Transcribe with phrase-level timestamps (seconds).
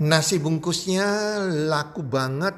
[0.00, 1.36] Nasi bungkusnya
[1.68, 2.56] laku banget.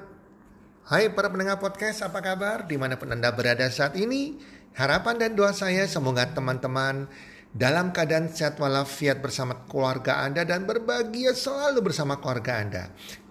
[0.86, 2.70] Hai para pendengar podcast, apa kabar?
[2.70, 4.38] Di mana pun Anda berada saat ini,
[4.78, 7.10] harapan dan doa saya semoga teman-teman
[7.50, 12.84] dalam keadaan sehat walafiat bersama keluarga Anda dan berbahagia selalu bersama keluarga Anda.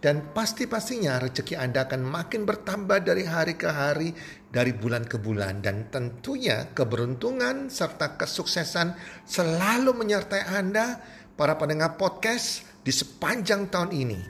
[0.03, 4.11] Dan pasti-pastinya rezeki Anda akan makin bertambah dari hari ke hari,
[4.51, 5.63] dari bulan ke bulan.
[5.63, 10.99] Dan tentunya keberuntungan serta kesuksesan selalu menyertai Anda,
[11.33, 14.21] para pendengar podcast, di sepanjang tahun ini.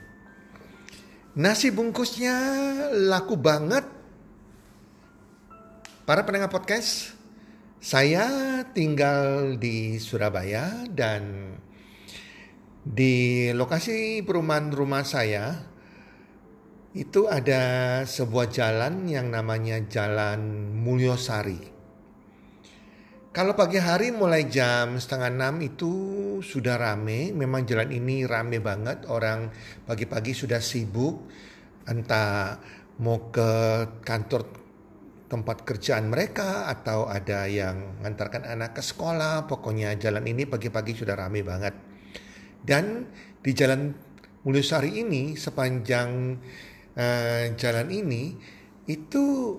[1.34, 2.36] Nasi bungkusnya
[3.10, 3.90] laku banget.
[6.06, 7.18] Para pendengar podcast,
[7.82, 11.56] saya tinggal di Surabaya dan
[12.86, 15.74] di lokasi perumahan rumah saya
[16.94, 21.73] itu ada sebuah jalan yang namanya Jalan Mulyosari.
[23.34, 25.90] Kalau pagi hari mulai jam setengah enam itu
[26.46, 27.34] sudah rame.
[27.34, 29.10] Memang jalan ini rame banget.
[29.10, 29.50] Orang
[29.90, 31.26] pagi-pagi sudah sibuk.
[31.90, 32.62] Entah
[33.02, 33.50] mau ke
[34.06, 34.46] kantor
[35.26, 39.50] tempat kerjaan mereka atau ada yang mengantarkan anak ke sekolah.
[39.50, 41.74] Pokoknya jalan ini pagi-pagi sudah rame banget.
[42.62, 43.10] Dan
[43.42, 43.98] di jalan
[44.46, 46.38] Mulyosari ini sepanjang
[47.02, 48.38] uh, jalan ini
[48.86, 49.58] itu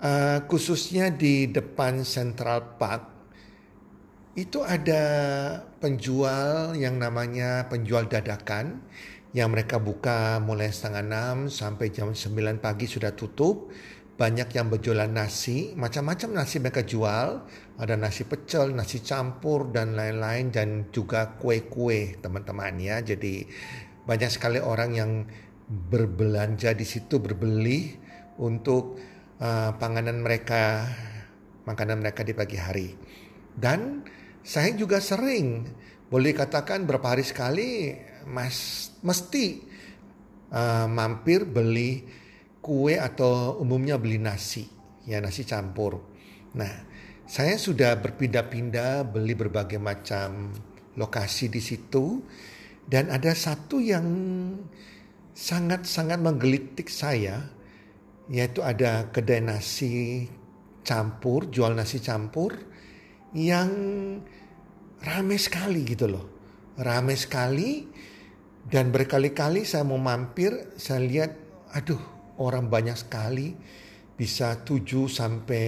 [0.00, 3.14] uh, khususnya di depan Central Park
[4.34, 5.02] itu ada
[5.78, 8.82] penjual yang namanya penjual dadakan
[9.34, 13.70] yang mereka buka mulai setengah enam sampai jam 9 pagi sudah tutup.
[14.14, 17.42] Banyak yang berjualan nasi, macam-macam nasi mereka jual.
[17.74, 23.02] Ada nasi pecel, nasi campur dan lain-lain dan juga kue-kue teman-teman ya.
[23.02, 23.42] Jadi
[24.06, 25.10] banyak sekali orang yang
[25.66, 27.90] berbelanja di situ berbeli
[28.38, 29.02] untuk
[29.44, 30.88] uh, panganan mereka,
[31.68, 32.88] makanan mereka di pagi hari.
[33.52, 34.00] Dan
[34.40, 35.68] saya juga sering,
[36.08, 37.92] boleh katakan berapa hari sekali,
[38.24, 39.60] mas mesti
[40.48, 42.02] uh, mampir beli
[42.64, 44.64] kue atau umumnya beli nasi,
[45.04, 46.00] ya nasi campur.
[46.56, 46.72] Nah,
[47.28, 50.56] saya sudah berpindah-pindah beli berbagai macam
[50.96, 52.22] lokasi di situ
[52.86, 54.06] dan ada satu yang
[55.34, 57.53] sangat-sangat menggelitik saya
[58.28, 60.24] yaitu ada kedai nasi
[60.84, 62.56] campur, jual nasi campur
[63.36, 63.70] yang
[65.04, 66.26] rame sekali gitu loh.
[66.80, 67.84] Rame sekali
[68.64, 71.30] dan berkali-kali saya mau mampir, saya lihat
[71.74, 72.00] aduh
[72.40, 73.54] orang banyak sekali
[74.14, 75.66] bisa 7 sampai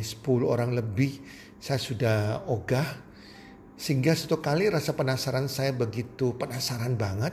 [0.00, 1.20] 10 orang lebih.
[1.60, 3.10] Saya sudah ogah
[3.80, 7.32] sehingga satu kali rasa penasaran saya begitu penasaran banget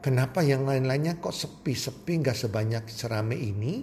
[0.00, 3.82] Kenapa yang lain-lainnya kok sepi-sepi nggak sebanyak serame ini?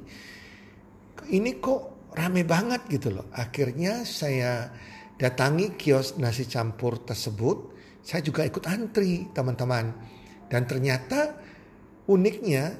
[1.30, 3.28] Ini kok rame banget gitu loh.
[3.36, 4.72] Akhirnya saya
[5.20, 7.76] datangi kios nasi campur tersebut.
[8.04, 9.94] Saya juga ikut antri teman-teman.
[10.48, 11.38] Dan ternyata
[12.08, 12.78] uniknya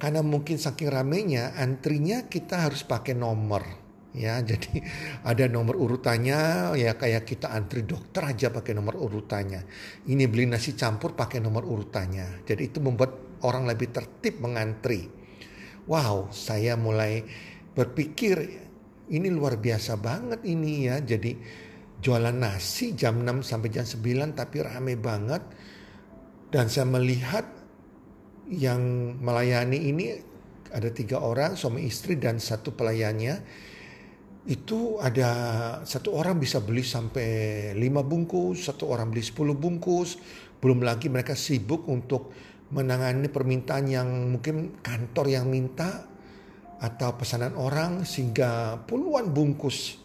[0.00, 4.82] karena mungkin saking ramenya antrinya kita harus pakai nomor ya jadi
[5.30, 9.62] ada nomor urutannya ya kayak kita antri dokter aja pakai nomor urutannya.
[10.06, 12.42] Ini beli nasi campur pakai nomor urutannya.
[12.46, 15.06] Jadi itu membuat orang lebih tertib mengantri.
[15.86, 17.22] Wow saya mulai
[17.74, 18.36] berpikir
[19.10, 20.98] ini luar biasa banget ini ya.
[21.02, 21.34] Jadi
[22.00, 25.42] jualan nasi jam 6 sampai jam 9 tapi rame banget.
[26.50, 27.46] Dan saya melihat
[28.50, 30.06] yang melayani ini
[30.74, 33.38] ada tiga orang suami istri dan satu pelayannya
[34.48, 35.30] itu ada
[35.84, 37.28] satu orang bisa beli sampai
[37.76, 40.16] lima bungkus, satu orang beli sepuluh bungkus.
[40.60, 42.32] Belum lagi mereka sibuk untuk
[42.72, 46.08] menangani permintaan yang mungkin kantor yang minta
[46.80, 50.00] atau pesanan orang sehingga puluhan bungkus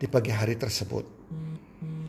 [0.00, 1.04] di pagi hari tersebut.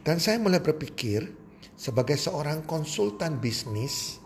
[0.05, 1.27] Dan saya mulai berpikir
[1.75, 4.21] sebagai seorang konsultan bisnis,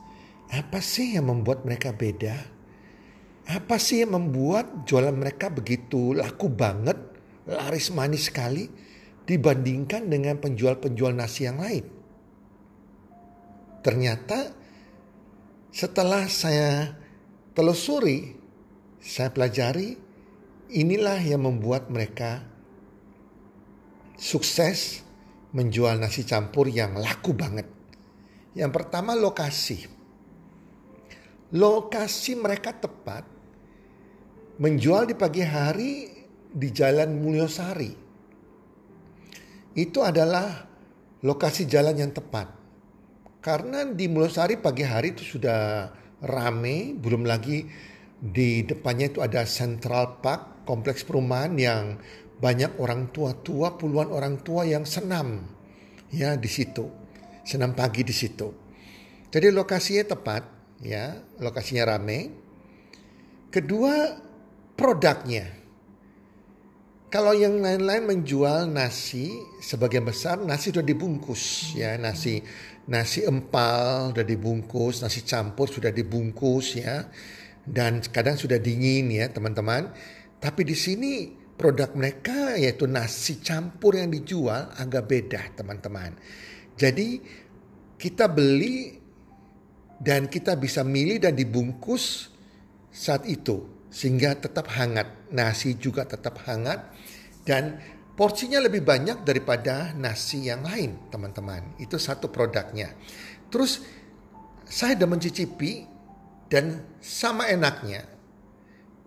[0.53, 2.37] apa sih yang membuat mereka beda?
[3.49, 7.08] Apa sih yang membuat jualan mereka begitu laku banget
[7.49, 8.69] laris manis sekali
[9.25, 11.85] dibandingkan dengan penjual-penjual nasi yang lain.
[13.81, 14.53] Ternyata
[15.69, 16.93] setelah saya
[17.53, 18.33] telusuri,
[19.01, 19.97] saya pelajari,
[20.73, 22.45] inilah yang membuat mereka
[24.17, 25.05] sukses
[25.53, 27.65] menjual nasi campur yang laku banget.
[28.53, 29.85] Yang pertama lokasi.
[31.49, 33.25] Lokasi mereka tepat
[34.61, 36.18] menjual di pagi hari
[36.49, 37.93] di Jalan Mulyosari.
[39.77, 40.65] Itu adalah
[41.21, 42.49] lokasi jalan yang tepat.
[43.39, 45.87] Karena di Mulyosari pagi hari itu sudah
[46.19, 47.63] rame, belum lagi
[48.19, 51.95] di depannya itu ada Central Park, kompleks perumahan yang
[52.39, 55.47] banyak orang tua-tua, puluhan orang tua yang senam
[56.11, 56.87] ya di situ.
[57.47, 58.51] Senam pagi di situ.
[59.29, 60.43] Jadi lokasinya tepat
[60.83, 62.29] ya, lokasinya rame.
[63.49, 64.19] Kedua,
[64.77, 65.58] produknya.
[67.09, 69.33] Kalau yang lain-lain menjual nasi,
[69.65, 72.37] sebagian besar nasi sudah dibungkus ya, nasi
[72.85, 77.09] nasi empal sudah dibungkus, nasi campur sudah dibungkus ya.
[77.65, 79.89] Dan kadang sudah dingin ya, teman-teman.
[80.37, 86.13] Tapi di sini produk mereka yaitu nasi campur yang dijual agak beda, teman-teman.
[86.77, 87.25] Jadi
[87.97, 89.01] kita beli
[89.97, 92.29] dan kita bisa milih dan dibungkus
[92.93, 95.29] saat itu sehingga tetap hangat.
[95.33, 96.89] Nasi juga tetap hangat
[97.45, 97.77] dan
[98.17, 101.77] porsinya lebih banyak daripada nasi yang lain, teman-teman.
[101.81, 102.93] Itu satu produknya.
[103.49, 103.81] Terus
[104.69, 105.85] saya sudah mencicipi
[106.49, 108.05] dan sama enaknya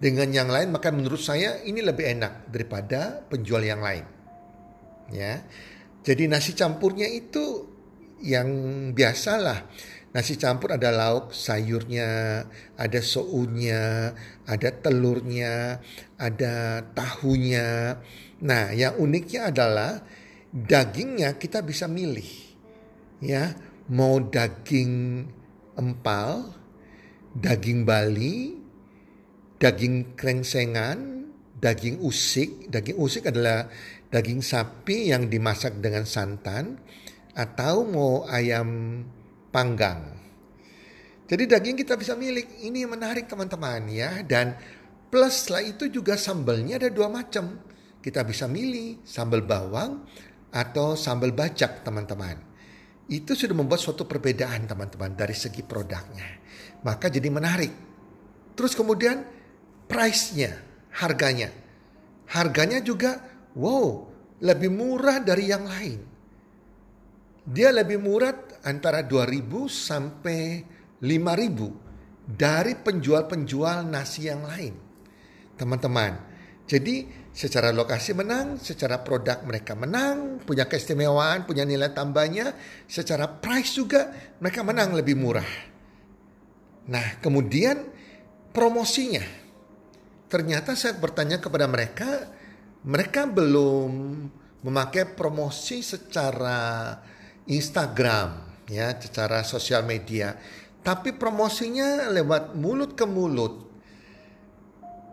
[0.03, 4.03] dengan yang lain, maka menurut saya ini lebih enak daripada penjual yang lain.
[5.15, 5.47] Ya.
[6.03, 7.62] Jadi nasi campurnya itu
[8.23, 8.49] yang
[8.95, 9.67] biasalah
[10.13, 12.45] Nasi campur ada lauk, sayurnya,
[12.77, 14.13] ada sounya,
[14.45, 15.81] ada telurnya,
[16.21, 17.97] ada tahunya.
[18.45, 20.05] Nah, yang uniknya adalah
[20.53, 22.29] dagingnya kita bisa milih.
[23.25, 23.57] Ya,
[23.89, 25.25] mau daging
[25.81, 26.61] empal,
[27.33, 28.61] daging Bali,
[29.57, 31.25] daging krengsengan,
[31.57, 32.69] daging usik.
[32.69, 33.73] Daging usik adalah
[34.13, 36.77] daging sapi yang dimasak dengan santan
[37.33, 39.01] atau mau ayam
[39.53, 40.13] panggang.
[41.29, 42.61] Jadi daging kita bisa milik.
[42.61, 44.21] Ini menarik teman-teman ya.
[44.21, 44.53] Dan
[45.09, 47.57] plus setelah itu juga sambalnya ada dua macam.
[48.03, 50.05] Kita bisa milih sambal bawang
[50.53, 52.37] atau sambal bajak teman-teman.
[53.09, 56.29] Itu sudah membuat suatu perbedaan teman-teman dari segi produknya.
[56.85, 57.73] Maka jadi menarik.
[58.53, 59.25] Terus kemudian
[59.89, 60.53] price-nya,
[61.01, 61.49] harganya.
[62.29, 63.25] Harganya juga
[63.57, 64.09] wow,
[64.45, 66.12] lebih murah dari yang lain.
[67.43, 70.63] Dia lebih murah antara 2000 sampai
[71.03, 71.83] 5000
[72.23, 74.75] dari penjual-penjual nasi yang lain.
[75.59, 76.15] Teman-teman,
[76.71, 82.55] jadi secara lokasi menang, secara produk mereka menang, punya keistimewaan, punya nilai tambahnya,
[82.87, 85.51] secara price juga mereka menang lebih murah.
[86.87, 87.83] Nah, kemudian
[88.55, 89.23] promosinya.
[90.31, 92.31] Ternyata saya bertanya kepada mereka,
[92.87, 93.91] mereka belum
[94.63, 96.95] memakai promosi secara
[97.49, 100.35] Instagram ya secara sosial media.
[100.83, 103.55] Tapi promosinya lewat mulut ke mulut.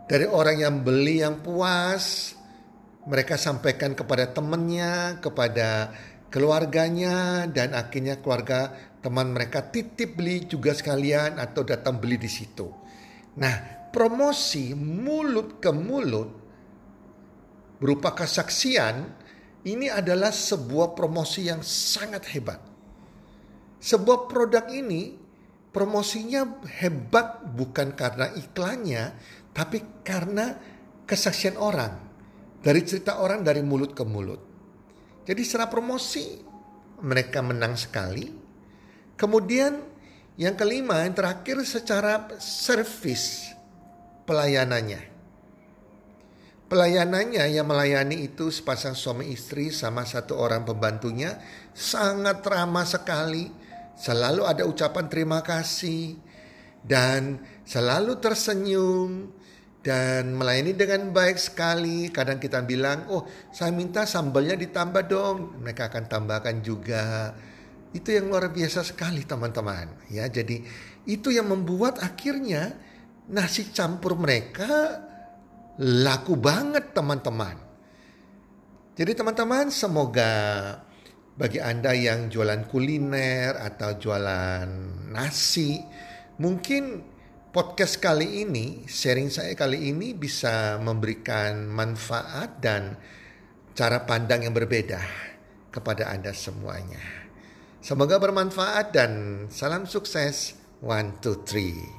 [0.09, 2.33] Dari orang yang beli yang puas
[3.05, 5.93] mereka sampaikan kepada temannya kepada
[6.33, 12.69] keluarganya dan akhirnya keluarga teman mereka titip beli juga sekalian atau datang beli di situ.
[13.37, 16.29] Nah promosi mulut ke mulut
[17.79, 18.95] berupa kesaksian
[19.67, 22.59] ini adalah sebuah promosi yang sangat hebat.
[23.79, 25.15] Sebuah produk ini
[25.71, 29.03] promosinya hebat bukan karena iklannya,
[29.51, 30.55] tapi karena
[31.03, 32.07] kesaksian orang.
[32.59, 34.41] Dari cerita orang dari mulut ke mulut.
[35.23, 36.43] Jadi secara promosi
[36.99, 38.27] mereka menang sekali.
[39.15, 39.79] Kemudian
[40.39, 43.51] yang kelima, yang terakhir secara servis
[44.23, 45.18] pelayanannya.
[46.69, 51.41] Pelayanannya yang melayani itu sepasang suami istri sama satu orang pembantunya
[51.73, 53.49] sangat ramah sekali.
[53.97, 56.13] Selalu ada ucapan terima kasih
[56.85, 59.33] dan selalu tersenyum
[59.81, 62.13] dan melayani dengan baik sekali.
[62.13, 67.33] Kadang kita bilang, "Oh, saya minta sambalnya ditambah dong." Mereka akan tambahkan juga.
[67.97, 70.05] Itu yang luar biasa sekali, teman-teman.
[70.13, 70.61] Ya, jadi
[71.09, 72.77] itu yang membuat akhirnya
[73.25, 75.01] nasi campur mereka
[75.79, 77.55] laku banget teman-teman.
[78.99, 80.31] Jadi teman-teman semoga
[81.39, 84.67] bagi Anda yang jualan kuliner atau jualan
[85.07, 85.79] nasi,
[86.35, 86.99] mungkin
[87.55, 92.99] podcast kali ini, sharing saya kali ini bisa memberikan manfaat dan
[93.71, 94.99] cara pandang yang berbeda
[95.71, 96.99] kepada Anda semuanya.
[97.79, 99.11] Semoga bermanfaat dan
[99.47, 100.59] salam sukses.
[100.83, 101.98] One, two, three.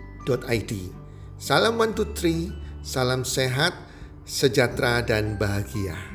[0.25, 0.73] www.salam123.id.
[1.41, 3.73] Salam 123, salam sehat,
[4.25, 6.10] sejahtera dan bahagia.